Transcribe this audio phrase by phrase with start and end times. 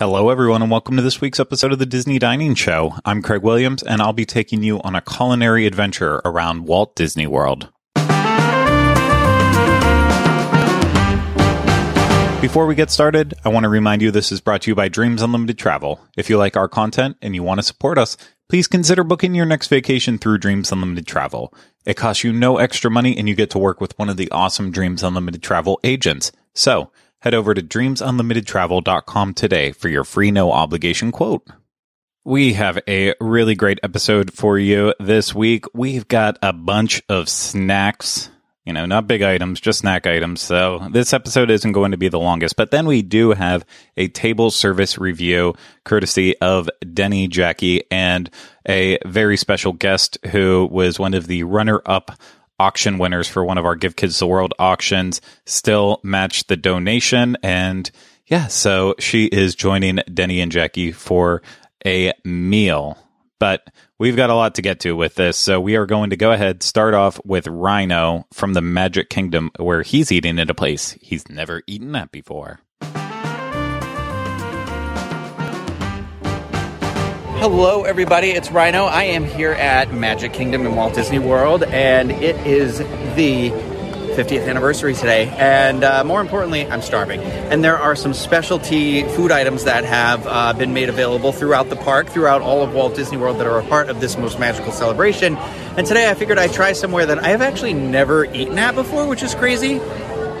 [0.00, 2.94] Hello, everyone, and welcome to this week's episode of the Disney Dining Show.
[3.04, 7.26] I'm Craig Williams, and I'll be taking you on a culinary adventure around Walt Disney
[7.26, 7.68] World.
[12.40, 14.88] Before we get started, I want to remind you this is brought to you by
[14.88, 16.00] Dreams Unlimited Travel.
[16.16, 18.16] If you like our content and you want to support us,
[18.48, 21.52] please consider booking your next vacation through Dreams Unlimited Travel.
[21.84, 24.30] It costs you no extra money and you get to work with one of the
[24.30, 26.32] awesome Dreams Unlimited Travel agents.
[26.54, 26.90] So,
[27.20, 31.46] head over to dreamsunlimitedtravel.com today for your free no obligation quote.
[32.24, 35.64] We have a really great episode for you this week.
[35.72, 38.28] We've got a bunch of snacks,
[38.64, 40.42] you know, not big items, just snack items.
[40.42, 43.64] So this episode isn't going to be the longest, but then we do have
[43.96, 48.30] a table service review courtesy of Deni Jackie and
[48.68, 52.12] a very special guest who was one of the runner up
[52.60, 57.38] auction winners for one of our Give Kids the World auctions still match the donation.
[57.42, 57.90] And
[58.26, 61.40] yeah, so she is joining Deni and Jackie for
[61.86, 62.98] a meal.
[63.38, 63.66] But
[63.98, 65.38] we've got a lot to get to with this.
[65.38, 69.50] So we are going to go ahead, start off with Ryno from the Magic Kingdom,
[69.56, 72.60] where he's eating at a place he's never eaten at before.
[77.40, 78.32] Hello, everybody.
[78.32, 78.86] It's Ryno.
[78.86, 82.76] I am here at Magic Kingdom in Walt Disney World, and it is
[83.16, 83.48] the
[84.14, 85.26] 50th anniversary today.
[85.38, 87.20] And uh, more importantly, I'm starving.
[87.20, 91.76] And there are some specialty food items that have uh, been made available throughout the
[91.76, 94.70] park, throughout all of Walt Disney World, that are a part of this most magical
[94.70, 95.38] celebration.
[95.78, 99.08] And today I figured I'd try somewhere that I have actually never eaten at before,
[99.08, 99.80] which is crazy.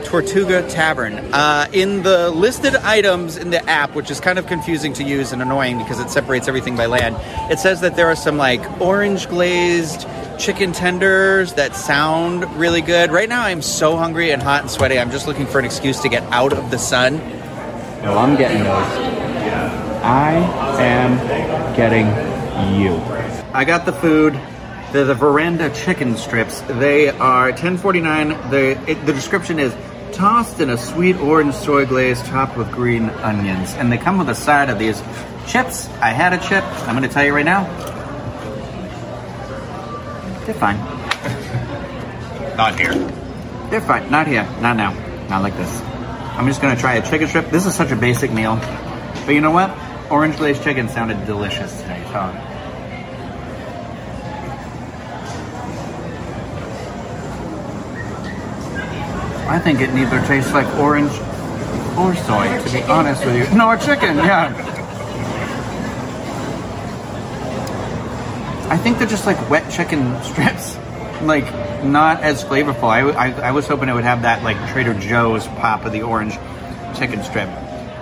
[0.04, 1.14] Tortuga Tavern.
[1.32, 5.32] Uh, in the listed items in the app, which is kind of confusing to use
[5.32, 7.16] and annoying because it separates everything by land,
[7.50, 10.06] it says that there are some like orange glazed
[10.38, 13.10] chicken tenders that sound really good.
[13.12, 14.98] Right now, I'm so hungry and hot and sweaty.
[14.98, 17.18] I'm just looking for an excuse to get out of the sun.
[18.02, 19.20] No, I'm getting those.
[20.02, 20.32] I
[20.80, 22.06] am getting
[22.80, 22.94] you.
[23.52, 24.32] I got the food.
[24.92, 26.62] They're the veranda chicken strips.
[26.62, 28.50] They are 10.49.
[28.50, 29.72] The it, the description is
[30.12, 34.28] tossed in a sweet orange soy glaze topped with green onions, and they come with
[34.28, 35.00] a side of these
[35.46, 35.88] chips.
[36.00, 36.64] I had a chip.
[36.86, 37.64] I'm going to tell you right now.
[40.44, 40.78] They're fine.
[42.56, 42.94] Not here.
[43.70, 44.10] They're fine.
[44.10, 44.44] Not here.
[44.60, 44.92] Not now.
[45.28, 45.80] Not like this.
[45.80, 47.50] I'm just going to try a chicken strip.
[47.50, 48.56] This is such a basic meal,
[49.26, 49.70] but you know what?
[50.10, 52.02] Orange glazed chicken sounded delicious today.
[52.12, 52.49] So.
[59.50, 61.10] I think it neither tastes like orange
[61.98, 63.56] or soy, to be honest with you.
[63.58, 64.54] No, a chicken, yeah.
[68.70, 70.76] I think they're just like wet chicken strips,
[71.22, 71.44] like
[71.84, 72.84] not as flavorful.
[72.84, 76.02] I, I, I was hoping it would have that like Trader Joe's pop of the
[76.02, 76.34] orange
[76.96, 77.48] chicken strip.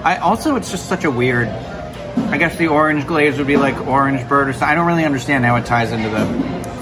[0.05, 1.49] I also, it's just such a weird.
[1.49, 4.69] I guess the orange glaze would be like orange bird or something.
[4.69, 6.27] I don't really understand how it ties into the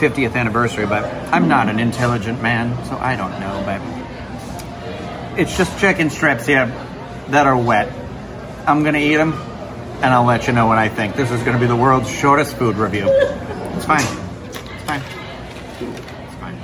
[0.01, 3.63] 50th anniversary, but I'm not an intelligent man, so I don't know.
[3.65, 3.96] But
[5.37, 6.67] it's just chicken strips, yeah,
[7.29, 7.93] that are wet.
[8.67, 11.15] I'm gonna eat them, and I'll let you know what I think.
[11.15, 13.07] This is gonna be the world's shortest food review.
[13.09, 14.01] It's fine.
[14.01, 15.03] It's fine.
[15.81, 16.55] It's fine.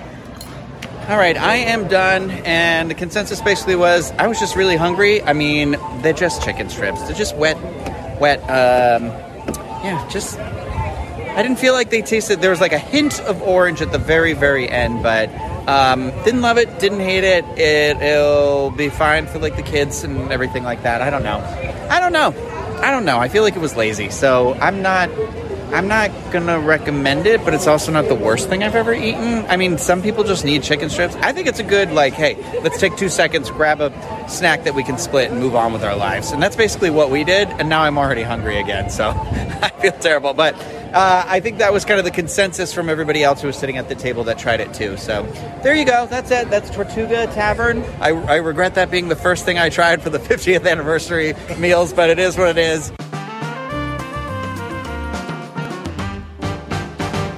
[1.09, 5.23] All right, I am done, and the consensus basically was I was just really hungry.
[5.23, 7.03] I mean, they're just chicken strips.
[7.03, 7.57] They're just wet,
[8.21, 8.41] wet.
[8.43, 9.07] Um,
[9.85, 10.39] yeah, just.
[10.39, 12.43] I didn't feel like they tasted.
[12.43, 15.31] There was like a hint of orange at the very, very end, but
[15.67, 17.45] um, didn't love it, didn't hate it.
[17.57, 18.01] it.
[18.03, 21.03] It'll be fine for like the kids and everything like that.
[21.03, 21.39] I don't know.
[21.89, 22.35] I don't know.
[22.83, 23.19] I don't know.
[23.19, 25.09] I feel like it was lazy, so I'm not.
[25.73, 29.47] I'm not gonna recommend it, but it's also not the worst thing I've ever eaten.
[29.47, 31.15] I mean, some people just need chicken strips.
[31.17, 33.91] I think it's a good like, hey, let's take two seconds, grab a
[34.29, 36.31] snack that we can split, and move on with our lives.
[36.31, 37.49] And that's basically what we did.
[37.49, 39.11] And now I'm already hungry again, so
[39.63, 40.35] I feel terrible.
[40.35, 40.55] But
[40.93, 43.79] uh, I think that was kind of the consensus from everybody else who was sitting
[43.79, 44.97] at the table that tried it too.
[44.97, 45.23] So
[45.63, 46.07] there you go.
[46.07, 46.51] That's it.
[46.51, 47.83] That's Tortuga Tavern.
[48.01, 51.93] I, I regret that being the first thing I tried for the 50th anniversary meals,
[51.93, 52.93] but it is what it is.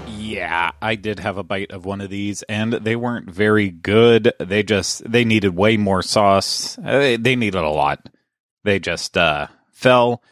[0.09, 4.33] Yeah, I did have a bite of one of these, and they weren't very good.
[4.39, 6.77] They just they needed way more sauce.
[6.79, 8.09] Uh, They, they needed a lot.
[8.65, 10.23] They just uh, fell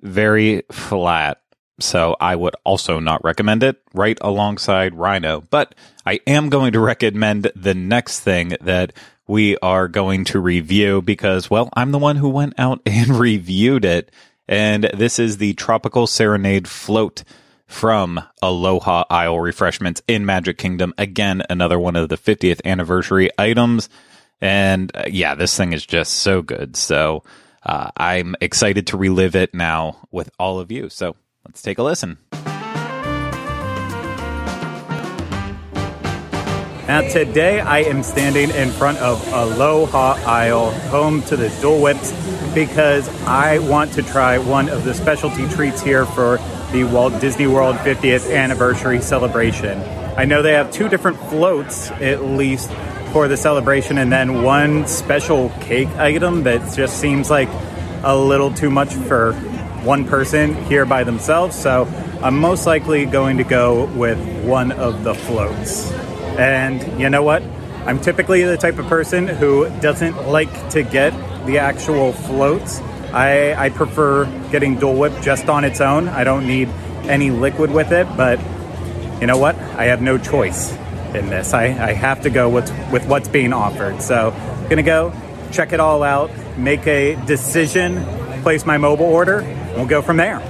[0.00, 1.40] very flat.
[1.80, 5.44] So I would also not recommend it right alongside Ryno.
[5.48, 8.92] But I am going to recommend the next thing that
[9.26, 13.84] we are going to review because, well, I'm the one who went out and reviewed
[13.84, 14.10] it.
[14.48, 17.22] And this is the Tropical Serenade Float
[17.66, 20.94] from Aloha Isle Refreshments in Magic Kingdom.
[20.96, 23.90] Again, another one of the 50th anniversary items.
[24.40, 26.76] And uh, yeah, this thing is just so good.
[26.76, 27.24] So,
[27.68, 30.88] uh, I'm excited to relive it now with all of you.
[30.88, 31.16] So
[31.48, 32.18] let's take a listen.
[36.86, 42.12] Now, today I am standing in front of Aloha Isle, home to the Dole Whips,
[42.54, 46.38] because I want to try one of the specialty treats here for
[46.72, 49.82] the Walt Disney World 50th anniversary celebration.
[50.16, 52.70] I know they have two different floats, at least,
[53.12, 57.50] for the celebration, and then one special cake item that just seems like
[58.02, 59.32] a little too much for
[59.84, 61.56] one person here by themselves.
[61.56, 61.84] So
[62.22, 65.90] I'm most likely going to go with one of the floats.
[66.38, 67.42] And you know what?
[67.86, 71.12] I'm typically the type of person who doesn't like to get
[71.46, 72.80] the actual floats.
[73.12, 76.08] I, I prefer getting Dole Whip just on its own.
[76.08, 76.68] I don't need
[77.04, 78.38] any liquid with it, but
[79.20, 79.56] you know what?
[79.56, 80.72] I have no choice
[81.14, 81.54] in this.
[81.54, 84.02] I, I have to go with, with what's being offered.
[84.02, 85.12] So, I'm gonna go
[85.50, 88.04] check it all out, make a decision,
[88.42, 89.40] place my mobile order,
[89.78, 90.42] we'll go from there.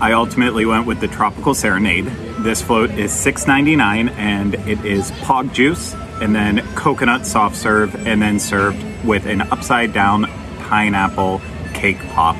[0.00, 2.04] I ultimately went with the Tropical Serenade.
[2.40, 8.20] This float is $6.99 and it is pog juice and then coconut soft serve and
[8.20, 10.26] then served with an upside down
[10.58, 11.40] pineapple
[11.72, 12.36] cake pop.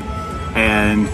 [0.55, 1.09] And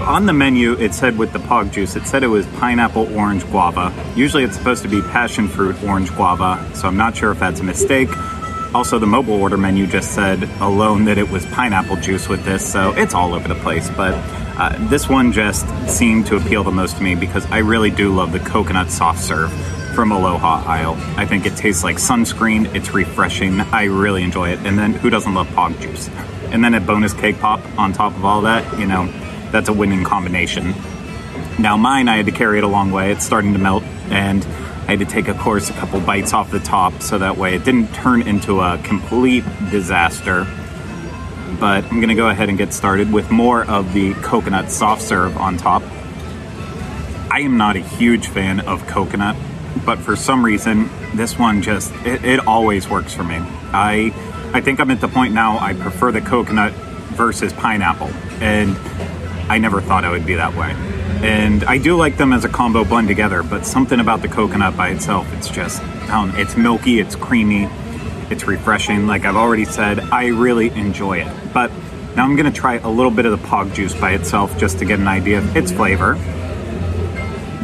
[0.00, 3.44] on the menu, it said with the pog juice, it said it was pineapple orange
[3.46, 3.92] guava.
[4.14, 7.58] Usually it's supposed to be passion fruit orange guava, so I'm not sure if that's
[7.58, 8.08] a mistake.
[8.74, 12.70] Also, the mobile order menu just said alone that it was pineapple juice with this,
[12.70, 13.90] so it's all over the place.
[13.90, 14.14] But
[14.90, 18.32] this one just seemed to appeal the most to me because I really do love
[18.32, 19.52] the coconut soft serve
[19.94, 20.94] from Aloha Isle.
[21.16, 24.60] I think it tastes like sunscreen, it's refreshing, I really enjoy it.
[24.60, 26.08] And then who doesn't love pog juice?
[26.52, 29.06] And then a bonus cake pop on top of all that, you know,
[29.50, 30.74] that's a winning combination.
[31.58, 33.10] Now, mine, I had to carry it a long way.
[33.10, 36.50] It's starting to melt, and I had to take, of course, a couple bites off
[36.50, 40.46] the top so that way it didn't turn into a complete disaster.
[41.58, 45.36] But I'm gonna go ahead and get started with more of the coconut soft serve
[45.36, 45.82] on top.
[47.30, 49.36] I am not a huge fan of coconut,
[49.84, 53.36] but for some reason, this one just, it, it always works for me.
[53.72, 54.12] I,
[54.54, 58.08] I think I'm at the point now I prefer the coconut versus pineapple.
[58.40, 58.76] And
[59.50, 60.70] I never thought I would be that way.
[61.26, 64.76] And I do like them as a combo blend together, but something about the coconut
[64.76, 67.68] by itself, it's just, it's milky, it's creamy,
[68.30, 69.06] it's refreshing.
[69.06, 71.52] Like I've already said, I really enjoy it.
[71.52, 71.70] But
[72.16, 74.84] now I'm gonna try a little bit of the pog juice by itself just to
[74.84, 76.14] get an idea of its flavor.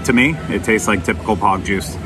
[0.04, 1.96] To me, it tastes like typical pog juice.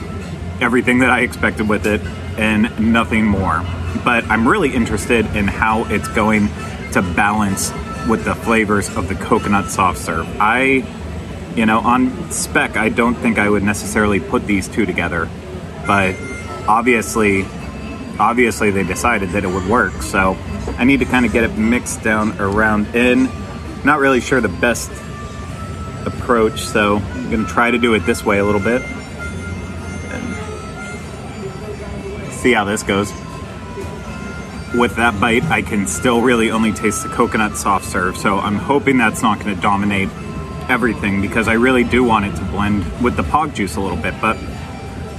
[0.60, 2.00] Everything that I expected with it
[2.38, 3.64] and nothing more.
[4.04, 6.48] But I'm really interested in how it's going
[6.92, 7.72] to balance
[8.08, 10.26] with the flavors of the coconut soft serve.
[10.40, 10.84] I,
[11.54, 15.28] you know, on spec, I don't think I would necessarily put these two together,
[15.86, 16.14] but
[16.68, 17.42] obviously,
[18.18, 20.02] obviously they decided that it would work.
[20.02, 20.36] So
[20.76, 23.28] I need to kind of get it mixed down around in.
[23.84, 24.90] Not really sure the best
[26.04, 28.82] approach, so I'm gonna try to do it this way a little bit.
[30.10, 30.34] And
[32.32, 33.12] see how this goes
[34.74, 38.16] with that bite, I can still really only taste the coconut soft serve.
[38.16, 40.08] So I'm hoping that's not to dominate
[40.68, 43.96] everything because I really do want it to blend with the pog juice a little
[43.96, 44.14] bit.
[44.20, 44.36] But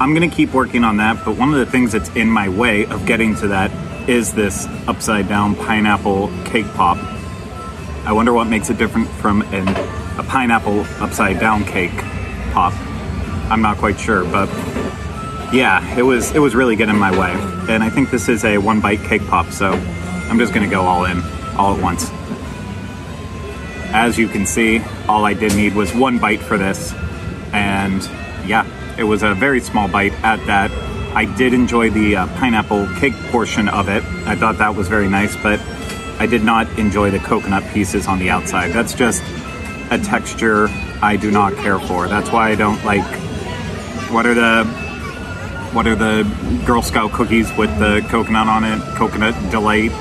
[0.01, 1.25] I'm going to keep working on that.
[1.25, 4.65] But one of the things that's in my way of getting to that is this
[4.87, 6.97] upside down pineapple cake pop.
[8.05, 9.67] I wonder what makes it different from an,
[10.17, 11.95] a pineapple upside down cake
[12.53, 12.73] pop.
[13.51, 14.47] I'm not quite sure, but
[15.53, 17.31] yeah, it was it was really getting in my way.
[17.71, 20.81] And I think this is a one bite cake pop, so I'm just gonna go
[20.81, 21.21] all in,
[21.57, 22.09] all at once.
[23.91, 26.93] As you can see, all I did need was one bite for this,
[27.51, 28.01] and
[28.47, 28.65] yeah,
[28.97, 30.71] it was a very small bite at that.
[31.15, 34.03] I did enjoy the uh, pineapple cake portion of it.
[34.25, 35.59] I thought that was very nice, but
[36.19, 38.71] I did not enjoy the coconut pieces on the outside.
[38.71, 39.23] That's just
[39.91, 40.67] a texture
[41.01, 42.07] I do not care for.
[42.07, 43.05] That's why I don't like.
[44.11, 44.65] What are the
[45.73, 46.23] what are the
[46.65, 48.79] Girl Scout cookies with the coconut on it?
[48.95, 49.91] Coconut delight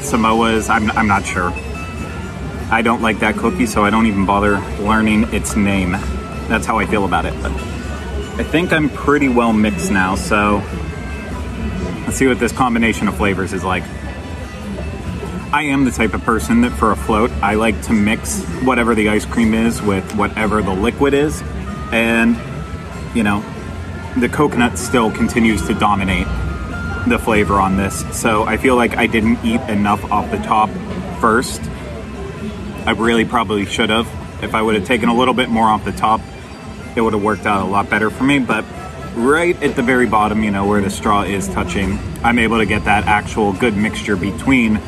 [0.00, 0.68] Samoas.
[0.68, 1.52] I'm I'm not sure.
[2.70, 5.92] I don't like that cookie, so I don't even bother learning its name.
[6.48, 7.34] That's how I feel about it.
[7.42, 7.52] But
[8.36, 10.60] I think I'm pretty well mixed now, so
[12.04, 13.84] let's see what this combination of flavors is like.
[15.52, 18.96] I am the type of person that for a float, I like to mix whatever
[18.96, 21.44] the ice cream is with whatever the liquid is.
[21.92, 22.36] And,
[23.14, 23.40] you know,
[24.18, 26.26] the coconut still continues to dominate
[27.06, 28.04] the flavor on this.
[28.20, 30.70] So I feel like I didn't eat enough off the top
[31.20, 31.62] first.
[32.84, 34.08] I really probably should have.
[34.42, 36.20] If I would have taken a little bit more off the top,
[36.96, 38.38] it would have worked out a lot better for me.
[38.38, 38.64] But
[39.14, 42.66] right at the very bottom, you know, where the straw is touching, I'm able to
[42.66, 44.80] get that actual good mixture between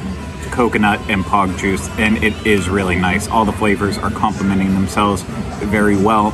[0.50, 3.28] coconut and pog juice, and it is really nice.
[3.28, 5.22] All the flavors are complementing themselves
[5.62, 6.28] very well.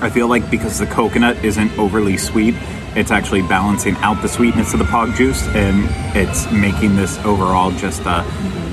[0.00, 2.54] I feel like because the coconut isn't overly sweet,
[2.96, 7.70] it's actually balancing out the sweetness of the pog juice and it's making this overall
[7.72, 8.24] just a,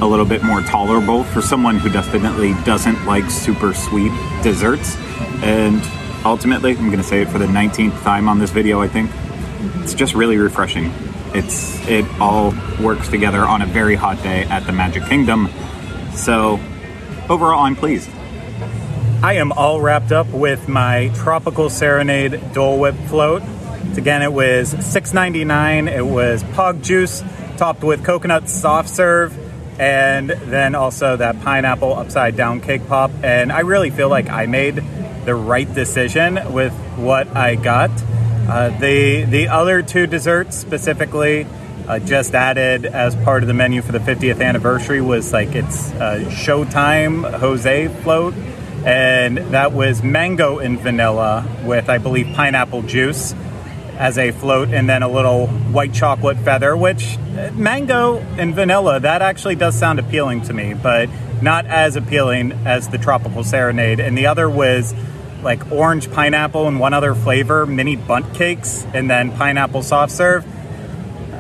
[0.02, 4.96] a little bit more tolerable for someone who definitely doesn't like super sweet desserts.
[5.44, 5.82] And
[6.26, 9.12] ultimately, I'm going to say it for the 19th time on this video, I think,
[9.84, 10.92] it's just really refreshing.
[11.34, 15.50] It's it all works together on a very hot day at the Magic Kingdom.
[16.14, 16.60] So
[17.30, 18.10] overall, I'm pleased.
[19.24, 23.42] I am all wrapped up with my Tropical Serenade Dole Whip float.
[23.98, 25.90] Again, it was $6.99.
[25.90, 27.24] It was pog juice
[27.58, 29.38] topped with coconut soft serve
[29.80, 33.12] and then also that pineapple upside down cake pop.
[33.24, 34.84] And I really feel like I made
[35.26, 37.92] the right decision with what I got.
[38.48, 41.48] Uh, the the other two desserts specifically
[41.88, 45.92] uh, just added as part of the menu for the 50th anniversary was like it's
[45.94, 48.34] uh, Showtime Jose float,
[48.86, 53.34] and that was mango and vanilla with I believe pineapple juice
[53.98, 59.00] as a float and then a little white chocolate feather, which uh, mango and vanilla,
[59.00, 61.10] that actually does sound appealing to me, but
[61.42, 64.00] not as appealing as the tropical serenade.
[64.00, 64.94] And the other was
[65.44, 70.46] like orange pineapple and one other flavor, mini Bundt cakes, and then pineapple soft serve.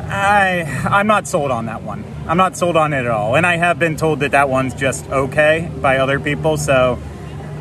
[0.09, 2.03] I I'm not sold on that one.
[2.27, 3.35] I'm not sold on it at all.
[3.35, 6.99] And I have been told that that one's just okay by other people, so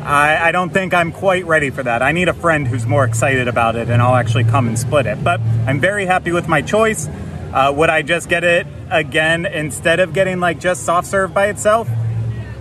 [0.03, 2.01] I, I, don't think I'm quite ready for that.
[2.01, 5.05] I need a friend who's more excited about it, and I'll actually come and split
[5.05, 5.23] it.
[5.23, 7.07] But I'm very happy with my choice.
[7.53, 11.47] Uh, would I just get it again instead of getting like just soft serve by
[11.47, 11.89] itself?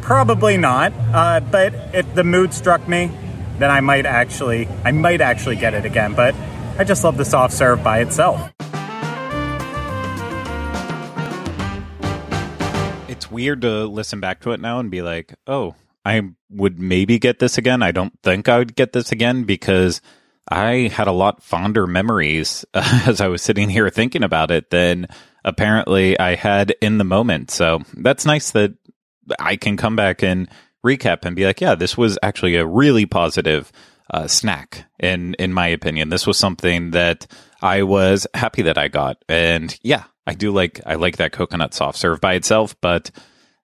[0.02, 0.92] Probably not.
[1.12, 3.10] Uh, but if the mood struck me,
[3.58, 6.14] then I might actually, I might actually get it again.
[6.14, 6.36] But
[6.78, 8.52] I just love the soft serve by itself.
[13.08, 17.18] It's weird to listen back to it now and be like, oh, I would maybe
[17.18, 17.82] get this again.
[17.82, 20.00] I don't think I would get this again because
[20.48, 24.70] I had a lot fonder memories uh, as I was sitting here thinking about it
[24.70, 25.06] than
[25.44, 27.50] apparently I had in the moment.
[27.50, 28.74] So that's nice that
[29.38, 30.48] I can come back and
[30.84, 33.70] recap and be like, yeah, this was actually a really positive
[34.10, 36.08] uh, snack in in my opinion.
[36.08, 37.26] This was something that
[37.62, 41.72] I was happy that I got, and yeah, I do like I like that coconut
[41.72, 43.10] soft serve by itself, but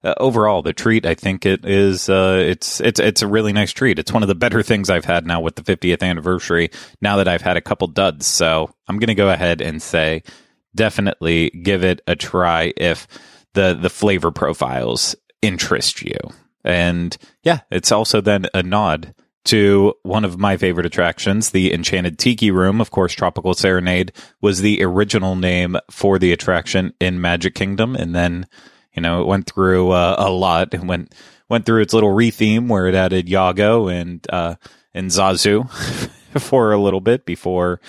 [0.08, 3.72] uh, overall, the treat, I think it is, uh, it's, it's, it's a really nice
[3.72, 3.98] treat.
[3.98, 7.28] It's one of the better things I've had now with the 50th anniversary, now that
[7.28, 8.26] I've had a couple duds.
[8.26, 10.22] So I'm going to go ahead and say
[10.74, 13.06] definitely give it a try if
[13.54, 16.18] the, the flavor profiles interest you.
[16.64, 22.18] And yeah, it's also then a nod to one of my favorite attractions, the Enchanted
[22.18, 22.80] Tiki Room.
[22.80, 24.12] Of course, Tropical Serenade
[24.42, 27.96] was the original name for the attraction in Magic Kingdom.
[27.96, 28.46] And then
[28.94, 30.74] you know, it went through uh, a lot.
[30.74, 31.14] It went
[31.48, 34.56] went through its little retheme where it added Iago and uh,
[34.94, 35.70] and Zazu
[36.40, 37.80] for a little bit before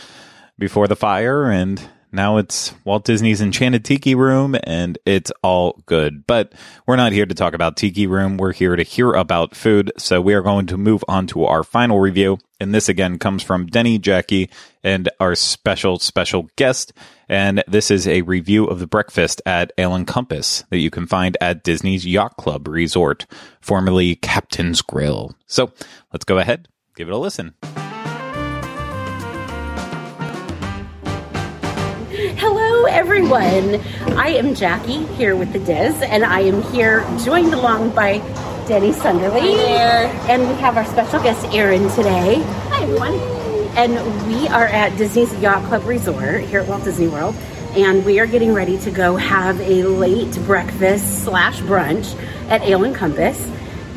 [0.58, 6.26] before the fire, and now it's Walt Disney's Enchanted Tiki Room, and it's all good.
[6.26, 6.54] But
[6.88, 8.38] we're not here to talk about Tiki Room.
[8.38, 9.92] We're here to hear about food.
[9.98, 12.40] So we are going to move on to our final review.
[12.60, 14.50] And this again comes from Deni, Jackie,
[14.84, 16.94] and our special, special guest.
[17.30, 21.06] And this is a review of the breakfast at Ale and Compass that you can
[21.06, 23.28] find at Disney's Yacht Club Resort,
[23.62, 25.36] formerly Captain's Grill.
[25.46, 25.72] So
[26.12, 27.54] let's go ahead, give it a listen.
[33.10, 33.82] Everyone.
[34.20, 38.20] I am Jackie here with the DIS, and I am here joined along by
[38.68, 39.56] Deni Sunderly.
[40.30, 42.36] And we have our special guest, Erin, today.
[42.44, 43.40] Hi, everyone
[43.76, 47.34] and we are at Disney's Yacht Club Resort here at Walt Disney World,
[47.76, 52.16] and we are getting ready to go have a late breakfast slash brunch
[52.50, 53.44] at Ale and Compass.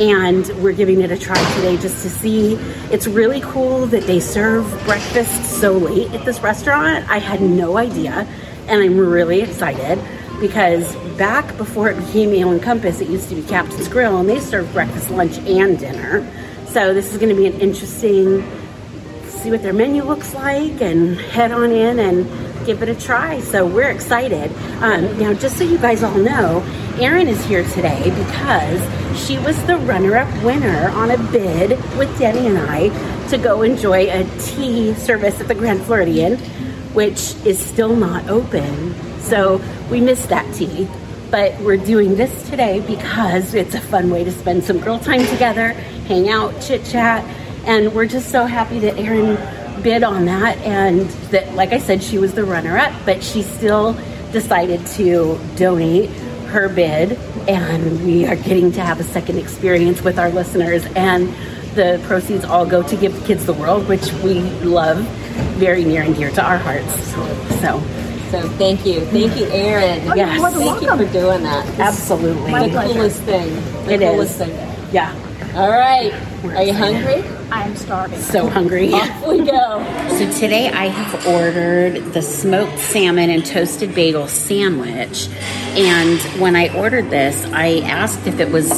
[0.00, 2.54] And we're giving it a try today just to see.
[2.90, 7.09] It's really cool that they serve breakfast so late at this restaurant.
[7.11, 8.26] I had no idea,
[8.69, 9.99] and I'm really excited
[10.40, 14.28] because back before it became Ale and Compass, it used to be Captain's Grill, and
[14.28, 16.28] they serve breakfast, lunch, and dinner.
[16.66, 18.42] So this is going to be an interesting
[19.42, 22.25] see what their menu looks like and head on in and
[22.64, 23.40] give it a try.
[23.40, 24.52] So we're excited.
[24.81, 26.62] Um, now, just so you guys all know,
[27.00, 28.81] Erin is here today because
[29.26, 33.62] she was the runner up winner on a bid with Deni and I to go
[33.62, 36.37] enjoy a tea service at the Grand Floridian,
[36.95, 38.95] which is still not open.
[39.21, 40.89] So we missed that tea.
[41.31, 45.25] But we're doing this today because it's a fun way to spend some girl time
[45.27, 45.69] together,
[46.07, 47.25] hang out, chit chat,
[47.65, 49.39] and we're just so happy that Erin
[49.83, 53.43] bid on that and that, like I said, she was the runner up, but she
[53.43, 53.95] still
[54.31, 56.11] decided to donate
[56.49, 57.13] her bid
[57.49, 60.85] and we are getting to have a second experience with our listeners.
[60.95, 61.29] And
[61.75, 64.99] the proceeds all go to Give Kids the World, which we love,
[65.59, 66.93] very near and dear to our hearts.
[67.61, 67.81] So,
[68.31, 70.11] So thank you, thank you, Erin.
[70.11, 70.39] Oh, yes.
[70.39, 71.67] more than thank you for doing that.
[71.81, 72.51] absolutely.
[72.51, 72.95] My the pleasure.
[72.95, 73.55] coolest thing.
[73.87, 74.47] The It coolest is.
[74.47, 74.69] thing.
[74.93, 75.15] Yeah,
[75.55, 76.12] All right.
[76.43, 77.23] We're Are you hungry?
[77.53, 78.19] I'm starving.
[78.19, 78.93] so hungry.
[78.93, 79.87] Off we go.
[80.13, 85.29] So today I have ordered the smoked salmon and toasted bagel sandwich.
[85.77, 88.71] And when I ordered this, I asked if it was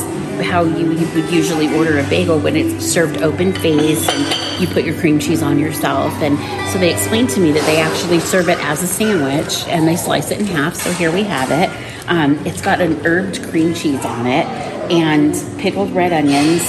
[0.42, 4.66] how you, you would usually order a bagel when it's served open face and you
[4.68, 6.12] put your cream cheese on yourself.
[6.22, 6.38] And
[6.70, 9.96] so they explained to me that they actually serve it as a sandwich and they
[9.96, 10.74] slice it in half.
[10.76, 11.68] So here we have it.
[12.08, 14.46] Um, it's got an herbed cream cheese on it
[14.90, 16.62] and pickled red onions,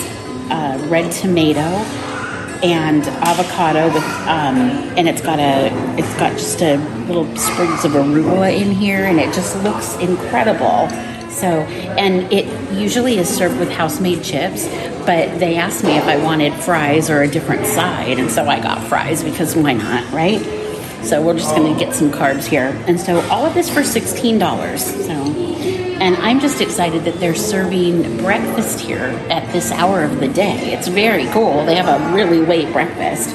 [0.52, 1.60] uh, red tomato,
[2.64, 4.58] and avocado with um,
[4.98, 9.20] and it's got a it's got just a little sprigs of arugula in here and
[9.20, 10.90] it just looks incredible.
[11.30, 11.48] So
[11.98, 14.68] and it usually is served with house-made chips
[15.06, 18.60] but they asked me if i wanted fries or a different side and so i
[18.60, 20.42] got fries because why not right
[21.06, 23.82] so we're just going to get some carbs here and so all of this for
[23.82, 25.26] $16 so
[26.00, 30.74] and I'm just excited that they're serving breakfast here at this hour of the day.
[30.74, 31.66] It's very cool.
[31.66, 33.30] They have a really late breakfast.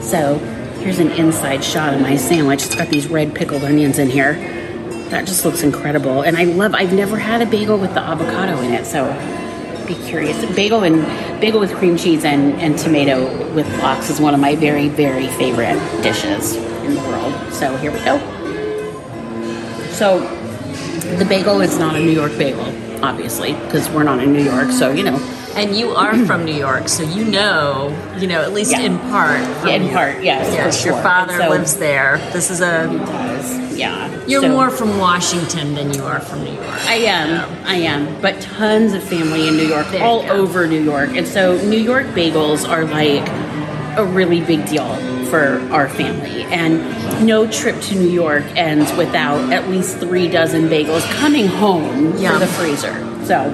[0.00, 0.38] So
[0.78, 2.64] here's an inside shot of my sandwich.
[2.66, 4.34] It's got these red pickled onions in here.
[5.08, 6.22] That just looks incredible.
[6.22, 9.06] And I love I've never had a bagel with the avocado in it, so
[9.84, 10.38] be curious.
[10.54, 14.54] Bagel and bagel with cream cheese and, and tomato with lox is one of my
[14.54, 17.34] very, very favorite dishes in the world.
[17.52, 18.18] So here we go.
[19.92, 20.20] So
[21.18, 22.64] the bagel is not a New York bagel,
[23.04, 24.70] obviously, because we're not in New York.
[24.70, 25.18] So you know,
[25.56, 28.80] And you are from New York, so you know, you know, at least Yeah.
[28.80, 29.40] in part.
[29.60, 32.20] from in part, yes, Yes, for your father So- lives there.
[32.32, 32.90] This is a.
[33.76, 36.88] Yeah, You're So- more from Washington than you are from New York.
[36.88, 40.80] I am, I am, but tons of family in New York, There all over New
[40.82, 43.28] York, and so New York bagels are like
[43.96, 44.96] a really big deal
[45.34, 46.44] for our family.
[46.44, 52.12] And no trip to New York ends without at least three dozen bagels coming home
[52.12, 52.94] for the freezer.
[53.24, 53.50] So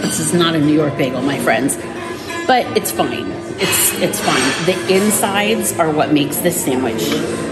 [0.00, 1.76] this is not a New York bagel, my friends,
[2.48, 3.30] but it's fine.
[3.58, 4.66] It's it's fine.
[4.66, 7.02] The insides are what makes this sandwich,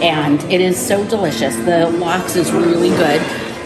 [0.03, 1.55] and it is so delicious.
[1.57, 3.23] The lox is really good.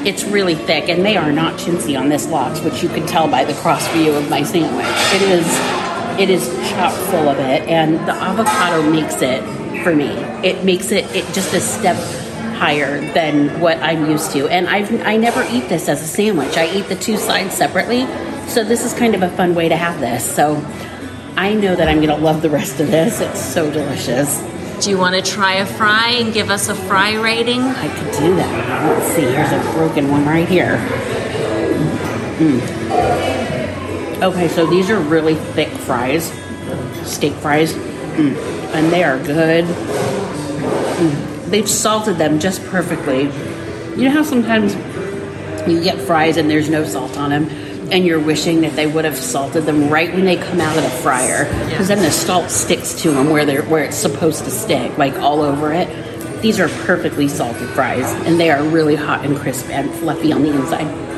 [0.06, 3.26] It's really thick, and they are not chintzy on this lox, which you can tell
[3.26, 4.86] by the cross view of my sandwich.
[5.14, 5.46] It is
[6.20, 9.42] it is chock full of it, and the avocado makes it
[9.82, 10.08] for me.
[10.42, 11.96] It makes it it just a step
[12.56, 14.48] higher than what I'm used to.
[14.48, 16.56] And I've I never eat this as a sandwich.
[16.56, 18.06] I eat the two sides separately.
[18.48, 20.24] So this is kind of a fun way to have this.
[20.34, 20.56] So
[21.36, 23.20] I know that I'm going to love the rest of this.
[23.20, 24.42] It's so delicious.
[24.82, 27.60] Do you want to try a fry and give us a fry rating?
[27.60, 28.98] I could do that.
[28.98, 29.22] Let's see.
[29.22, 30.78] Here's a broken one right here.
[32.38, 34.22] Mm.
[34.22, 36.32] Okay, so these are really thick fries,
[37.04, 37.72] steak fries,
[38.18, 38.34] Mm.
[38.74, 39.64] and they are good.
[39.64, 41.50] Mm.
[41.50, 43.22] They've salted them just perfectly.
[43.96, 44.74] You know how sometimes
[45.68, 47.48] you get fries and there's no salt on them,
[47.92, 50.82] and you're wishing that they would have salted them right when they come out of
[50.82, 54.50] the fryer, because then the salt sticks to them where they're where it's supposed to
[54.50, 55.88] stick, like all over it.
[56.40, 60.42] These are perfectly salted fries, and they are really hot and crisp and fluffy on
[60.42, 61.08] the inside.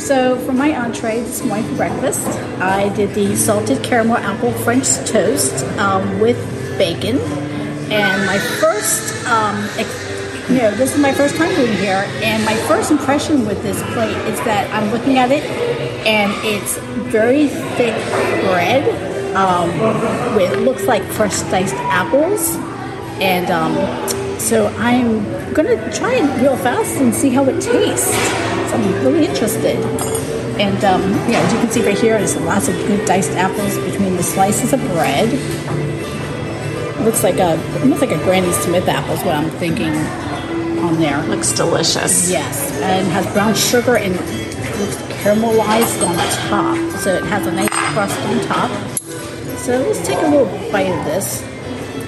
[0.00, 2.26] So for my entree this morning for breakfast,
[2.60, 6.38] I did the salted caramel apple French toast um, with
[6.78, 7.18] bacon.
[7.90, 12.44] And my first, um, ex- you know, this is my first time being here, and
[12.44, 15.42] my first impression with this plate is that I'm looking at it,
[16.06, 16.78] and it's
[17.12, 17.94] very thick
[18.44, 18.84] bread
[19.36, 19.68] um,
[20.36, 22.56] with looks like fresh diced apples,
[23.20, 28.14] and um, so I'm gonna try it real fast and see how it tastes.
[28.70, 29.76] So I'm really interested.
[30.60, 33.76] And um, yeah, as you can see right here, there's lots of good diced apples
[33.78, 35.28] between the slices of bread.
[35.32, 39.94] It Looks like a almost like a Granny Smith apple is what I'm thinking
[40.78, 41.22] on there.
[41.28, 42.30] Looks delicious.
[42.30, 46.16] Yes, and has brown sugar and looks caramelized on
[46.48, 47.00] top.
[47.00, 48.98] So it has a nice crust on top.
[49.58, 51.42] So let's take a little bite of this.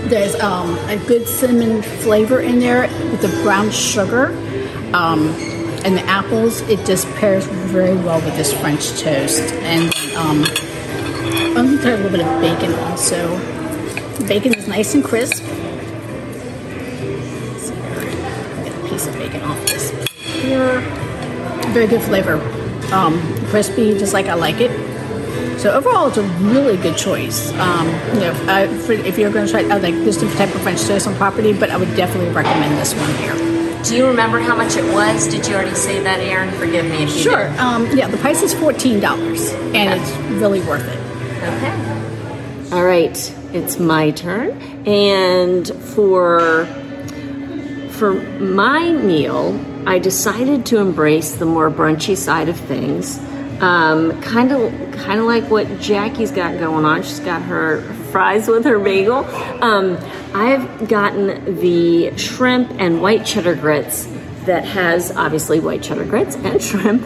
[0.09, 4.29] There's um, a good cinnamon flavor in there with the brown sugar.
[4.95, 5.29] Um,
[5.85, 9.53] and the apples, it just pairs very well with this French toast.
[9.63, 10.45] And um,
[11.57, 13.39] I'm going to put a little bit of bacon also.
[14.27, 15.45] Bacon is nice and crisp.
[18.65, 20.81] Get a piece of bacon off this here.
[21.73, 22.35] Very good flavor.
[22.93, 24.90] Um, crispy, just like I like it.
[25.61, 27.53] So overall, it's a really good choice.
[27.53, 30.55] Um, you know, if, I, for, if you're going to try, I like this type
[30.55, 33.35] of French toast on property, but I would definitely recommend this one here.
[33.83, 35.27] Do you remember how much it was?
[35.29, 36.51] Did you already say that, Erin?
[36.53, 37.51] Forgive me if you Sure.
[37.51, 37.59] did.
[37.59, 40.99] Um, yeah, the price is fourteen dollars, and it's really worth it.
[41.43, 42.75] Okay.
[42.75, 44.53] All right, it's my turn.
[44.87, 46.67] And for
[47.91, 53.19] for my meal, I decided to embrace the more brunchy side of things.
[53.61, 57.03] Um, kind of, kind of like what Jackie's got going on.
[57.03, 59.25] She's got her fries with her bagel.
[59.63, 59.99] Um,
[60.35, 64.07] I've gotten the shrimp and white cheddar grits
[64.45, 67.03] that has obviously white cheddar grits and shrimp,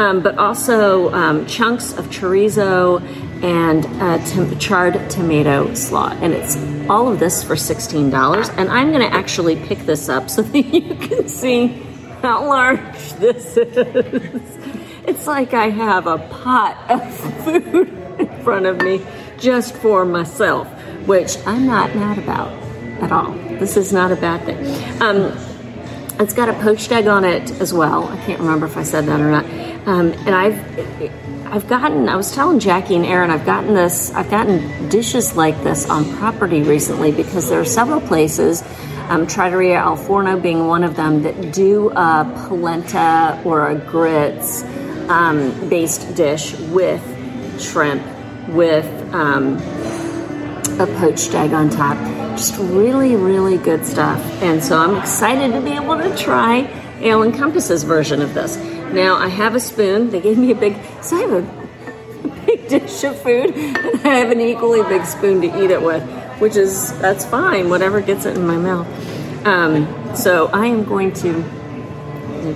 [0.00, 3.02] um, but also um, chunks of chorizo
[3.42, 3.84] and
[4.26, 6.10] tom- charred tomato slaw.
[6.22, 6.56] And it's
[6.88, 8.56] all of this for $16.
[8.56, 11.68] And I'm going to actually pick this up so that you can see
[12.22, 14.77] how large this is.
[15.08, 19.00] It's like I have a pot of food in front of me
[19.38, 20.68] just for myself,
[21.06, 22.52] which I'm not mad about
[23.02, 23.32] at all.
[23.58, 24.58] This is not a bad thing.
[25.00, 25.34] Um,
[26.20, 28.06] it's got a poached egg on it as well.
[28.06, 29.46] I can't remember if I said that or not.
[29.88, 31.10] Um, and I've
[31.46, 32.10] I've gotten.
[32.10, 33.30] I was telling Jackie and Erin.
[33.30, 34.12] I've gotten this.
[34.12, 38.62] I've gotten dishes like this on property recently because there are several places.
[39.08, 44.64] Um, Trattoria Al Forno being one of them that do a polenta or a grits
[45.08, 47.02] um, based dish with
[47.60, 48.02] shrimp
[48.48, 49.56] with um,
[50.80, 51.96] a poached egg on top.
[52.36, 54.20] Just really, really good stuff.
[54.42, 58.56] And so I'm excited to be able to try Ale and Compass's version of this.
[58.92, 60.10] Now I have a spoon.
[60.10, 64.16] They gave me a big, so I have a big dish of food, and I
[64.16, 66.02] have an equally big spoon to eat it with,
[66.40, 67.68] which is that's fine.
[67.68, 68.86] Whatever gets it in my mouth.
[69.46, 71.42] Um, so I am going to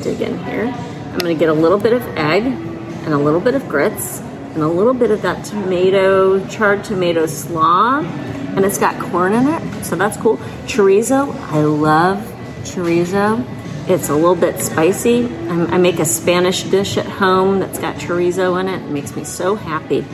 [0.03, 0.75] dig in here.
[1.13, 4.63] I'm to get a little bit of egg and a little bit of grits and
[4.63, 8.01] a little bit of that tomato, charred tomato slaw.
[8.01, 10.37] And it's got corn in it, so that's cool.
[10.67, 12.19] Chorizo, I love
[12.63, 13.47] chorizo.
[13.89, 15.25] It's a little bit spicy.
[15.25, 18.83] I'm, make a Spanish dish at home that's got chorizo in it.
[18.83, 20.05] It makes me so happy.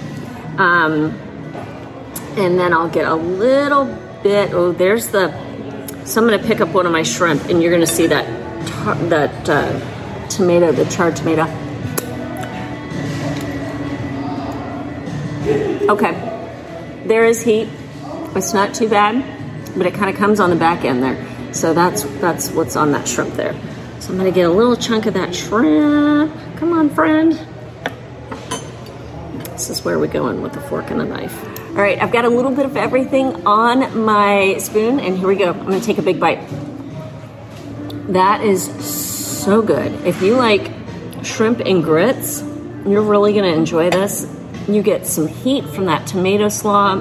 [0.56, 1.12] Um,
[2.37, 3.84] and then I'll get a little
[4.22, 4.52] bit.
[4.52, 5.30] Oh, there's the.
[6.04, 8.06] So I'm going to pick up one of my shrimp, and you're going to see
[8.06, 8.26] that
[9.11, 9.97] that uh,
[10.30, 11.44] tomato, the charred tomato.
[15.90, 16.12] Okay,
[17.06, 17.68] there is heat.
[18.36, 19.24] It's not too bad,
[19.76, 21.54] but it kind of comes on the back end there.
[21.54, 23.54] So that's that's what's on that shrimp there.
[24.00, 26.32] So I'm to get a little chunk of that shrimp.
[26.56, 27.32] Come on, friend.
[29.52, 31.42] This is where we go in with a fork and a knife.
[31.70, 35.36] All right, I've got a little bit of everything on my spoon, and here we
[35.36, 35.50] go.
[35.50, 36.46] I'm gonna take a big bite.
[38.08, 39.92] That is so good.
[40.07, 40.70] If you like
[41.22, 42.42] shrimp and grits,
[42.87, 44.27] you're really gonna enjoy this.
[44.68, 47.01] You get some heat from that tomato slaw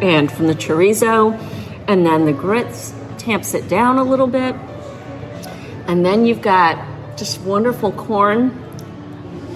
[0.00, 1.38] and from the chorizo,
[1.86, 4.54] and then the grits tamps it down a little bit.
[5.86, 8.64] And then you've got just wonderful corn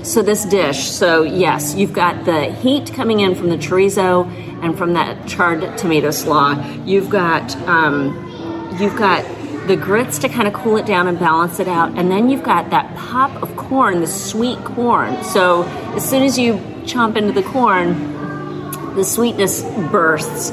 [0.03, 4.27] so this dish, so yes, you've got the heat coming in from the chorizo
[4.63, 6.61] and from that charred tomato slaw.
[6.85, 9.25] You've got um, you've got
[9.67, 12.43] the grits to kind of cool it down and balance it out, and then you've
[12.43, 15.23] got that pop of corn, the sweet corn.
[15.23, 15.63] So
[15.95, 20.51] as soon as you chomp into the corn, the sweetness bursts.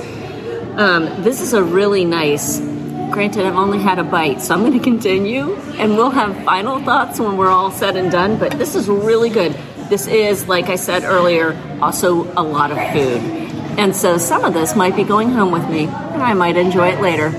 [0.77, 2.59] Um, this is a really nice.
[3.11, 6.79] Granted, I've only had a bite, so I'm going to continue, and we'll have final
[6.79, 8.37] thoughts when we're all said and done.
[8.37, 9.57] But this is really good.
[9.89, 13.21] This is, like I said earlier, also a lot of food,
[13.79, 16.89] and so some of this might be going home with me, and I might enjoy
[16.89, 17.31] it later,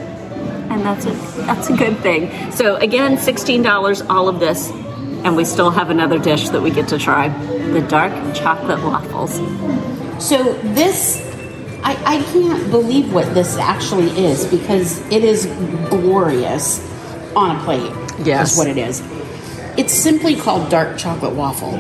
[0.81, 2.53] and that's a that's a good thing.
[2.53, 6.71] So again, sixteen dollars, all of this, and we still have another dish that we
[6.71, 7.29] get to try:
[7.73, 9.35] the dark chocolate waffles.
[10.25, 11.21] So this,
[11.83, 15.47] I, I can't believe what this actually is because it is
[15.89, 16.81] glorious
[17.37, 17.93] on a plate.
[18.25, 18.53] Yes.
[18.53, 19.03] is what it is.
[19.79, 21.77] It's simply called dark chocolate waffle.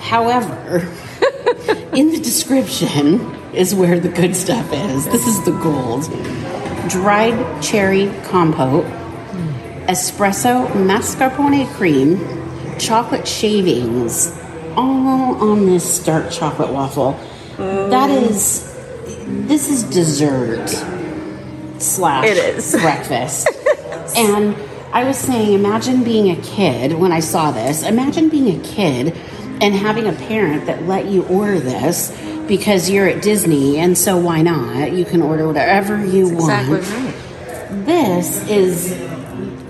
[0.00, 0.78] However,
[1.94, 3.20] in the description
[3.54, 5.04] is where the good stuff is.
[5.06, 6.04] This is the gold.
[6.88, 8.84] Dried cherry compote,
[9.88, 12.18] espresso mascarpone cream,
[12.78, 14.38] chocolate shavings,
[14.76, 17.12] all on this dark chocolate waffle.
[17.56, 18.24] That oh.
[18.24, 18.74] is,
[19.46, 20.68] this is dessert
[21.78, 22.72] slash It is.
[22.80, 23.48] breakfast.
[24.16, 24.56] and
[24.92, 27.82] I was saying, imagine being a kid when I saw this.
[27.82, 29.16] Imagine being a kid
[29.60, 32.10] and having a parent that let you order this
[32.46, 34.92] because you're at Disney, and so why not?
[34.92, 36.68] You can order whatever you want.
[36.68, 37.86] Exactly right.
[37.86, 38.92] This is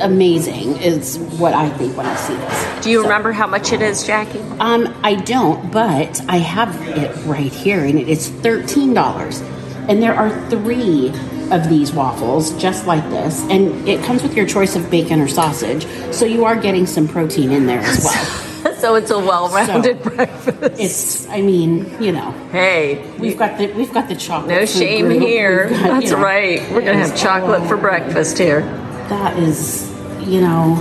[0.01, 0.77] amazing.
[0.79, 2.85] Is what I think when I see this.
[2.85, 4.41] Do you remember how much it is, Jackie?
[4.61, 9.41] Um, I don't, but I have it right here, and it is thirteen dollars.
[9.89, 11.11] And there are three
[11.51, 15.29] of these waffles, just like this, and it comes with your choice of bacon or
[15.29, 15.87] sausage.
[16.13, 18.44] So you are getting some protein in there as well.
[18.85, 20.79] So it's a well-rounded So, breakfast.
[20.79, 24.51] It's, I mean, you know, Hey, we've got the we've got the chocolate.
[24.51, 25.23] no shame group.
[25.23, 25.71] here.
[25.71, 26.61] Got, you That's know, right.
[26.71, 28.61] We're gonna have chocolate for breakfast here.
[29.09, 30.77] That is, you know,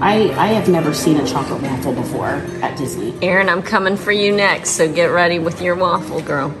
[0.00, 3.12] I I have never seen a chocolate waffle before at Disney.
[3.20, 6.54] Erin, I'm coming for you next, so get ready with your waffle, girl.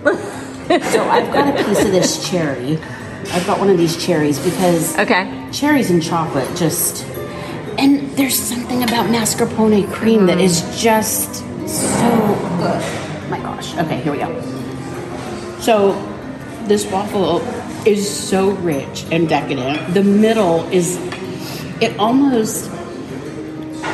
[0.68, 2.78] So I've got a piece of this cherry.
[3.32, 5.48] I've got one of these cherries because okay.
[5.52, 7.06] cherries and chocolate just
[7.78, 10.78] and there's something about mascarpone cream that is mm.
[10.78, 11.34] just
[11.68, 12.10] so
[12.58, 13.30] good.
[13.30, 13.76] My gosh.
[13.76, 14.40] Okay, here we go.
[15.60, 15.92] So
[16.66, 17.40] this waffle
[17.86, 19.94] is so rich and decadent.
[19.94, 20.96] The middle is
[21.80, 22.70] it almost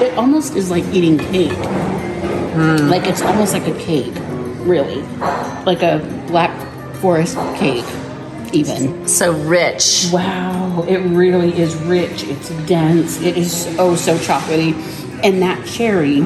[0.00, 1.52] it almost is like eating cake.
[1.52, 2.88] Hmm.
[2.88, 4.14] Like it's almost like a cake,
[4.66, 5.02] really.
[5.64, 6.52] Like a black
[6.96, 7.86] forest cake
[8.54, 9.06] even.
[9.06, 10.08] So rich.
[10.12, 12.24] Wow, it really is rich.
[12.24, 13.20] It's dense.
[13.22, 14.74] It is oh so chocolatey.
[15.24, 16.20] And that cherry,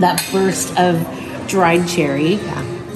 [0.00, 1.06] that burst of
[1.48, 2.34] dried cherry,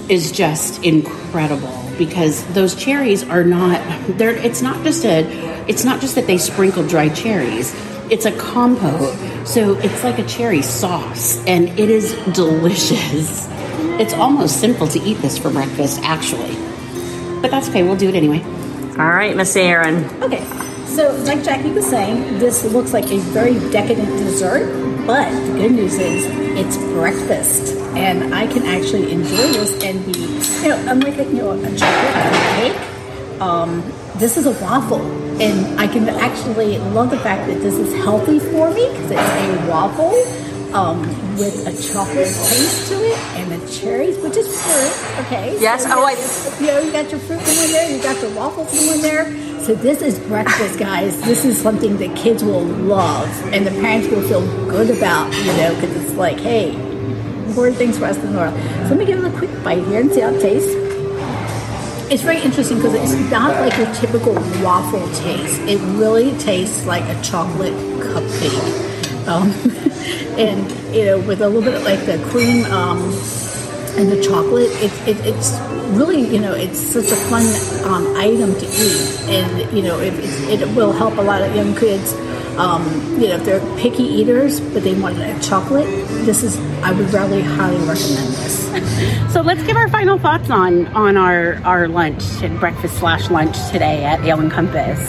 [0.09, 3.81] is just incredible because those cherries are not
[4.19, 5.25] they're it's not just a
[5.69, 7.75] it's not just that they sprinkle dried cherries.
[8.11, 9.17] It's a compote.
[9.47, 13.49] So it's like a cherry sauce and it is delicious.
[13.99, 16.55] It's almost simple to eat this for breakfast actually.
[17.45, 18.43] But that's okay, we'll do it anyway.
[18.99, 20.07] All right, Miss Erin.
[20.23, 20.43] Okay,
[20.87, 25.73] so like Jackie was saying, this looks like a very decadent dessert, but the good
[25.73, 26.25] news is
[26.59, 30.21] it's breakfast, and I can actually enjoy this and be,
[30.63, 33.43] you know, unlike you know a chocolate cake.
[33.43, 33.83] Um,
[34.17, 35.03] this is a waffle,
[35.39, 39.21] and I can actually love the fact that this is healthy for me because it's
[39.21, 40.15] a waffle
[40.75, 41.01] um,
[41.39, 45.25] with a chocolate taste to it and the cherries, which is fruit.
[45.27, 45.57] Okay.
[45.61, 48.35] Yes, So oh, I- you know, you got your fruit going there, you got your
[48.35, 49.25] waffles going there.
[49.65, 51.19] So this is breakfast, guys.
[51.23, 55.53] This is something that kids will love, and the parents will feel good about, you
[55.55, 56.73] know, because it's like, hey,
[57.47, 58.51] important things for us to know.
[58.83, 60.71] So let me give it a quick bite here and see how it tastes.
[62.13, 65.59] It's very interesting because it's not like your typical waffle taste.
[65.63, 69.27] It really tastes like a chocolate cupcake.
[69.27, 69.49] Um,
[70.39, 73.01] and, you know, with a little bit of like the cream um,
[73.97, 75.59] and the chocolate, it, it, it's
[75.97, 77.45] really, you know, it's such a fun
[77.85, 79.21] um, item to eat.
[79.29, 82.13] And, you know, it, it, it will help a lot of young kids,
[82.57, 82.85] um,
[83.21, 85.87] you know, if they're picky eaters, but they want a chocolate,
[86.25, 88.65] this is, I would really highly recommend this.
[89.33, 93.57] So let's give our final thoughts on on our our lunch and breakfast slash lunch
[93.73, 95.01] today at Ale and Compass.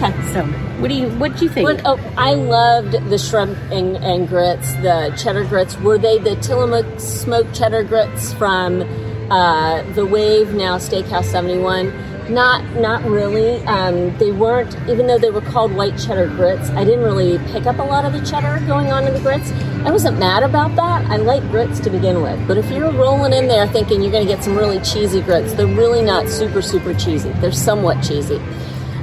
[0.00, 0.32] Okay.
[0.32, 1.80] So what do you what do you think?
[1.84, 5.76] Oh, I loved the shrimp and, and grits, the cheddar grits.
[5.78, 8.82] Were they the Tillamook smoked cheddar grits from
[9.30, 11.92] uh, the Wave, now Steakhouse 71?
[12.32, 13.62] Not, not really.
[13.66, 16.70] Um, they weren't, even though they were called white cheddar grits.
[16.70, 19.52] I didn't really pick up a lot of the cheddar going on in the grits.
[19.84, 21.08] I wasn't mad about that.
[21.08, 24.26] I like grits to begin with, but if you're rolling in there thinking you're going
[24.26, 27.30] to get some really cheesy grits, they're really not super, super cheesy.
[27.34, 28.40] They're somewhat cheesy.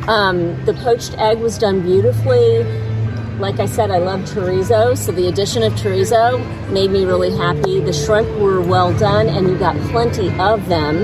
[0.08, 2.64] Um, the poached egg was done beautifully.
[3.40, 6.40] Like I said, I love chorizo, so the addition of chorizo
[6.72, 7.80] made me really happy.
[7.80, 10.98] The shrimp were well done, and you got plenty of them.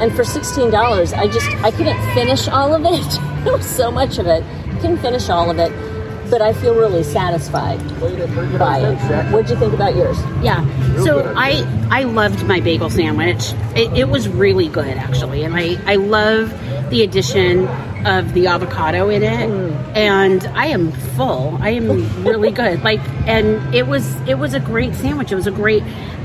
[0.00, 3.20] And for sixteen dollars, I just I couldn't finish all of it.
[3.44, 4.44] there was so much of it,
[4.80, 5.72] couldn't finish all of it.
[6.28, 7.78] But I feel really satisfied
[8.58, 9.32] by it.
[9.32, 10.18] What'd you think about yours?
[10.42, 10.64] Yeah.
[11.04, 13.52] So I I loved my bagel sandwich.
[13.76, 16.50] It, it was really good actually, and I I love
[16.90, 17.68] the addition
[18.06, 19.48] of the avocado in it.
[19.48, 19.96] Mm.
[19.96, 21.56] And I am full.
[21.60, 22.82] I am really good.
[22.82, 25.32] Like, and it was it was a great sandwich.
[25.32, 25.82] It was a great.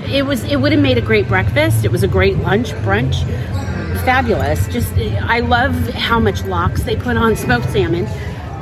[0.07, 1.83] It was it would have made a great breakfast.
[1.85, 3.23] It was a great lunch brunch.
[4.05, 4.67] Fabulous.
[4.67, 8.05] Just I love how much lox they put on smoked salmon.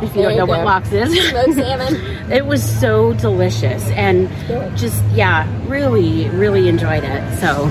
[0.02, 0.66] If you There don't you know what go.
[0.66, 2.32] lox is, Smoked salmon.
[2.32, 4.28] it was so delicious and
[4.78, 7.40] just yeah, really, really enjoyed it.
[7.40, 7.68] So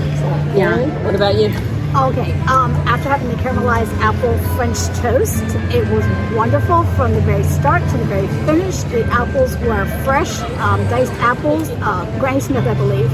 [0.55, 1.03] yeah.
[1.05, 1.49] What about you?
[1.95, 5.41] Okay, um, after having the caramelized apple French toast,
[5.73, 6.03] it was
[6.35, 8.83] wonderful from the very start to the very finish.
[8.83, 13.09] The apples were fresh, um, diced apples, uh, Granny Smith, I believe.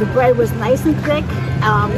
[0.00, 1.24] The bread was nice and thick,
[1.62, 1.92] um,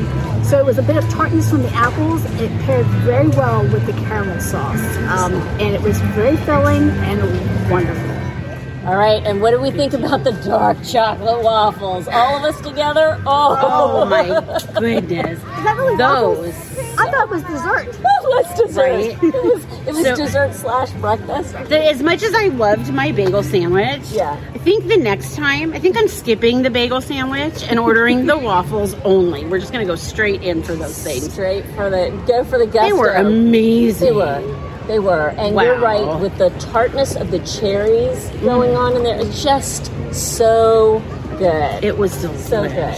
[0.44, 2.22] so it was a bit of tartness from the apples.
[2.42, 7.70] It paired very well with the caramel sauce, um, and it was very filling and
[7.70, 8.17] wonderful.
[8.88, 12.08] All right, and what do we think about the dark chocolate waffles?
[12.08, 13.22] All of us together?
[13.26, 14.24] Oh, Oh my
[14.80, 15.38] goodness.
[15.38, 16.54] Is that really Those.
[16.54, 16.98] waffles?
[16.98, 17.94] I thought it was dessert.
[18.22, 18.80] What's dessert?
[18.82, 19.22] Right.
[19.22, 21.52] It was, it was So- dessert slash breakfast.
[21.68, 24.40] The, as much as I loved my bagel sandwich, Yeah.
[24.54, 28.38] I think the next time, I think I'm skipping the bagel sandwich and ordering the
[28.48, 29.44] waffles only.
[29.44, 31.30] We're just gonna go straight in for those things.
[31.30, 32.80] Straight for the go for the gusto.
[32.86, 34.06] They were amazing.
[34.08, 34.67] They were.
[34.88, 35.62] They were, and Wow.
[35.64, 38.78] you're right with the tartness of the cherries going mm.
[38.78, 39.20] on in there.
[39.20, 41.02] It's just so
[41.38, 41.84] good.
[41.84, 42.94] It was So good.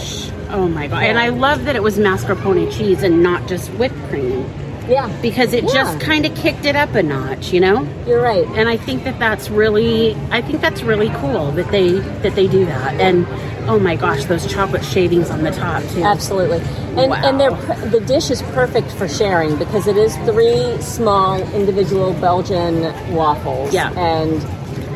[0.49, 1.03] Oh my god!
[1.03, 4.45] And I love that it was mascarpone cheese and not just whipped cream
[4.91, 5.73] yeah, because it Yeah.
[5.73, 7.87] just kind of kicked it up a notch, you know.
[8.07, 8.45] you're right.
[8.55, 11.89] And I think that that's really, I think that's really cool that they
[12.23, 12.93] that they do that.
[12.99, 13.25] And
[13.67, 16.03] oh my gosh, those chocolate shavings on the top too.
[16.03, 16.61] Absolutely,
[16.97, 17.21] and Wow.
[17.23, 17.51] and they're
[17.89, 22.75] the dish is perfect for sharing because it is three small individual Belgian
[23.13, 23.73] waffles.
[23.73, 23.91] Yeah.
[23.97, 24.41] and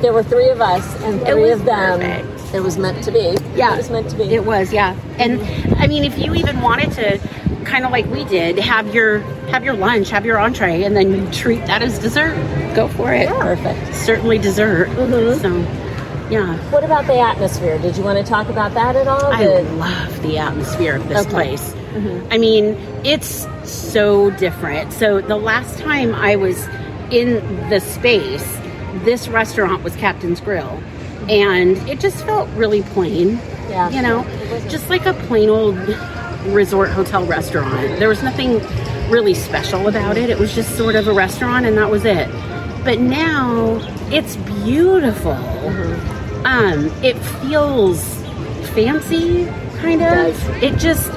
[0.02, 2.00] there were three of us and three of them.
[2.02, 2.35] perfect.
[2.54, 3.36] It was meant to be.
[3.56, 4.24] Yeah, it was meant to be.
[4.24, 4.96] It was, yeah.
[5.18, 5.42] And
[5.80, 7.20] I mean, if you even wanted to,
[7.66, 11.12] kind of like we did, have your have your lunch, have your entree, and then
[11.14, 12.36] you treat that as dessert.
[12.76, 13.28] Go for it.
[13.30, 13.96] Perfect.
[13.96, 14.88] Certainly dessert.
[14.90, 15.42] Mm-hmm.
[15.42, 16.58] So, yeah.
[16.72, 17.78] What about the atmosphere?
[17.80, 19.26] Did you want to talk about that at all?
[19.26, 21.30] I The- love the atmosphere of this Okay.
[21.32, 21.74] place.
[22.30, 24.92] I mean, it's so different.
[24.92, 26.68] So the last time I was
[27.10, 28.46] in the space,
[29.06, 30.78] this restaurant was Captain's Grille,
[31.30, 33.40] and it just felt really plain.
[33.70, 33.90] Yeah.
[33.90, 34.24] You know,
[34.70, 35.78] just like a plain old
[36.48, 38.00] resort hotel restaurant.
[38.00, 38.62] There was nothing
[39.10, 40.30] really special about it.
[40.30, 42.30] It was just sort of a restaurant, and that was it.
[42.84, 43.80] But now
[44.12, 45.34] it's beautiful.
[46.46, 48.04] Um, it feels
[48.74, 49.46] fancy,
[49.80, 50.64] kind of.
[50.64, 51.12] It just,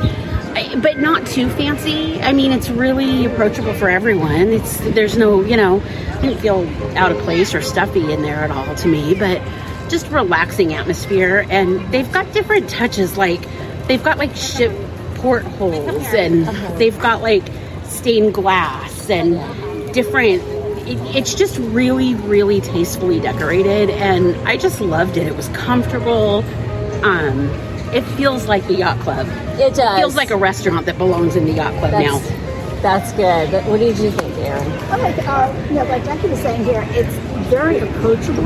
[0.83, 2.21] but not too fancy.
[2.23, 4.49] I mean, it's really approachable for everyone.
[4.49, 6.67] It's there's no, you know, I didn't feel
[6.97, 9.43] out of place or stuffy in there at all to me, but
[9.89, 11.47] just relaxing atmosphere.
[11.51, 13.43] And they've got different touches, like
[13.87, 14.73] they've got like ship
[15.17, 16.47] portholes, and
[16.79, 17.45] they've got like
[17.85, 20.43] stained glass and different.
[20.89, 25.27] It, it's just really, really tastefully decorated, and I just loved it.
[25.27, 26.43] It was comfortable.
[27.05, 27.49] Um,
[27.93, 29.27] it feels like the yacht club.
[29.59, 29.99] It does.
[29.99, 32.81] feels like a restaurant that belongs in the yacht club That's, now.
[32.83, 33.51] that's good.
[33.51, 34.73] But What did you think, Erin?
[34.91, 37.15] I like, uh, you know, like Jackie was saying here, it's
[37.51, 38.45] very approachable.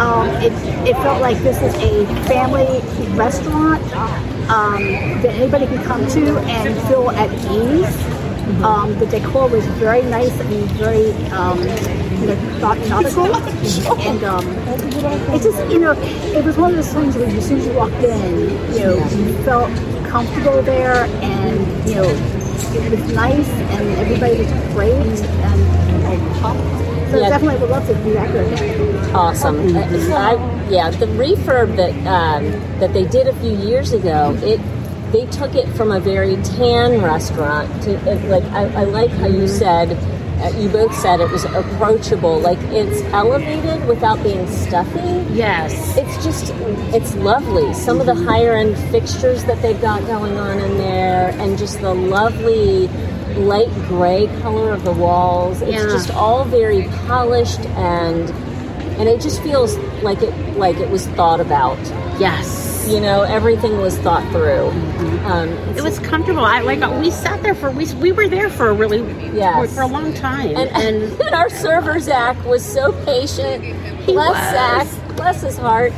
[0.00, 0.50] Um, it,
[0.88, 2.80] it felt like this is a family
[3.18, 3.82] restaurant
[4.48, 4.82] um,
[5.20, 7.94] that anybody can come to and feel at ease.
[8.64, 13.26] Um, the decor was very nice and very, um, you know, thought nautical.
[14.00, 14.46] And um,
[15.34, 17.72] it just, you know, it was one of those things where as soon as you
[17.74, 18.40] walked in,
[18.72, 19.70] you know, you felt
[20.08, 24.94] comfortable there and, you know, it was nice and everybody was great.
[24.94, 27.28] And so Yeah.
[27.28, 29.16] definitely would love to be back there.
[29.16, 29.76] Awesome.
[29.76, 30.32] I,
[30.70, 32.44] yeah, the refurb that um,
[32.80, 34.60] that they did a few years ago, it
[35.12, 39.26] they took it from a very tan restaurant to it, like I, I like how
[39.26, 39.96] you said.
[40.40, 45.26] Uh, you both said it was approachable, like it's elevated without being stuffy.
[45.34, 45.98] Yes.
[45.98, 46.54] It's just,
[46.94, 47.74] it's lovely.
[47.74, 51.82] Some of the higher end fixtures that they've got going on in there, and just
[51.82, 52.86] the lovely
[53.38, 55.62] light gray color of the walls.
[55.62, 55.82] It's Yeah.
[55.88, 58.30] just all very polished and
[58.98, 61.78] and it just feels like it like it was thought about.
[62.18, 62.86] Yes.
[62.88, 64.68] You know, everything was thought through.
[65.26, 66.44] Um, It was comfortable.
[66.44, 69.00] I like we sat there for we we were there for a really
[69.34, 69.74] Yes.
[69.74, 73.64] for a long time and, and and our server Zach was so patient.
[73.64, 74.52] He bless was.
[74.52, 75.92] Zach, bless his heart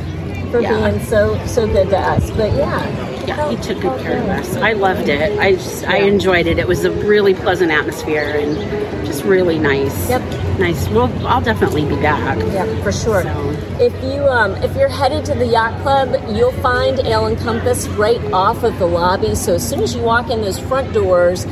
[0.51, 0.73] for Yeah.
[0.91, 2.29] being so so good to us.
[2.31, 2.85] But yeah,
[3.27, 4.55] Yeah, he took good care of us.
[4.57, 5.39] I loved it.
[5.39, 6.59] I just, I enjoyed it.
[6.59, 10.09] It was a really pleasant atmosphere and just really nice.
[10.09, 10.21] Yep.
[10.59, 10.87] Nice.
[10.89, 12.37] Well, I'll definitely be back.
[12.53, 13.23] Yeah, for sure.
[13.23, 17.37] So- If you um, if you're headed to the yacht club, you'll find Ale and
[17.39, 19.35] Compass right off of the lobby.
[19.35, 21.45] So as soon as you walk in those front doors,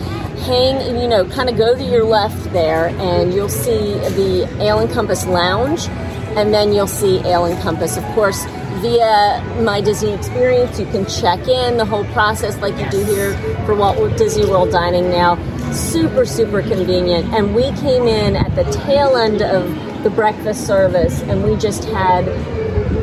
[0.45, 4.79] hang you know, kind of go to your left there, and you'll see the Ale
[4.79, 5.87] and Compass Lounge,
[6.37, 7.97] and then you'll see Ale and Compass.
[7.97, 8.45] Of course,
[8.81, 13.37] via My Disney Experience, you can check in the whole process like you do here
[13.65, 15.37] for Walt Disney World Dining now.
[15.71, 17.33] Super, super convenient.
[17.33, 21.85] And we came in at the tail end of the breakfast service, and we just
[21.85, 22.25] had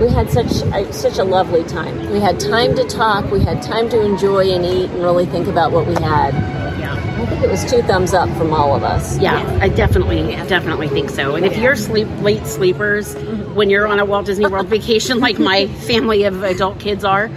[0.01, 2.11] we had such a, such a lovely time.
[2.11, 3.31] We had time to talk.
[3.31, 6.35] We had time to enjoy and eat and really think about what we had.
[6.79, 6.95] Yeah.
[6.95, 9.19] I think it was two thumbs up from all of us.
[9.19, 11.35] Yeah, I definitely, definitely think so.
[11.35, 13.48] And if you're sleep late sleepers mm-hmm.
[13.59, 17.29] When you're on a Walt Disney World vacation, like my family of adult kids are,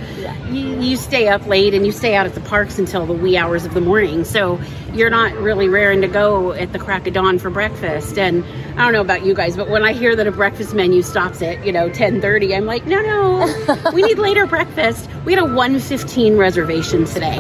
[0.52, 3.36] you, you stay up late and you stay out at the parks until the wee
[3.38, 4.24] hours of the morning.
[4.24, 4.62] So
[4.94, 8.20] you're not really raring to go at the crack of dawn for breakfast.
[8.20, 8.46] And
[8.78, 11.42] I don't know about you guys, but when I hear that a breakfast menu stops
[11.42, 15.10] at you know 10:30, I'm like, no, no, we need later breakfast.
[15.26, 17.38] We had a 1:15 reservation today.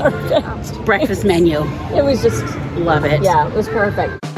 [0.85, 1.59] Breakfast menu,
[1.95, 2.43] It was just
[2.77, 3.21] love it.
[3.21, 4.30] yeah, it was perfect.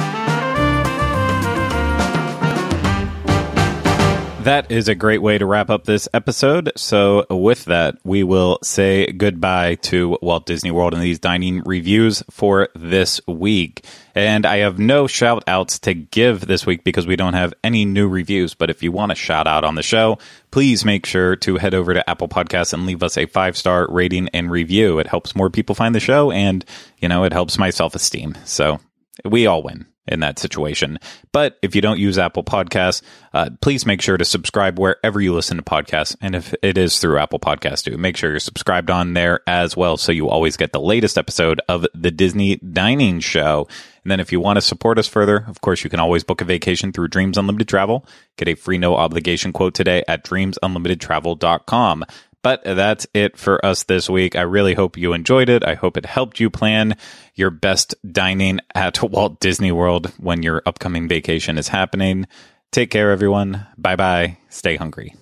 [4.43, 6.73] That is a great way to wrap up this episode.
[6.75, 12.21] So, with that, we will say goodbye to Walt Disney World and these dining reviews
[12.29, 13.85] for this week.
[14.13, 17.85] And I have no shout outs to give this week because we don't have any
[17.85, 18.53] new reviews.
[18.53, 20.17] But if you want a shout out on the show,
[20.51, 23.87] please make sure to head over to Apple Podcasts and leave us a five star
[23.89, 24.99] rating and review.
[24.99, 26.65] It helps more people find the show and,
[26.97, 28.35] you know, it helps my self esteem.
[28.43, 28.81] So,
[29.23, 30.99] we all win in that situation.
[31.31, 33.01] But if you don't use Apple Podcasts,
[33.33, 36.15] uh, please make sure to subscribe wherever you listen to podcasts.
[36.21, 39.77] And if it is through Apple Podcasts, too, make sure you're subscribed on there as
[39.77, 43.67] well so you always get the latest episode of the Disney Dining Show.
[44.03, 46.41] And then if you want to support us further, of course, you can always book
[46.41, 48.05] a vacation through Dreams Unlimited Travel.
[48.37, 52.03] Get a free no obligation quote today at dreamsunlimitedtravel.com.
[52.43, 54.35] But that's it for us this week.
[54.35, 55.63] I really hope you enjoyed it.
[55.63, 56.97] I hope it helped you plan
[57.35, 62.27] your best dining at Walt Disney World when your upcoming vacation is happening.
[62.71, 63.65] Take care, everyone.
[63.77, 64.37] Bye bye.
[64.49, 65.15] Stay hungry.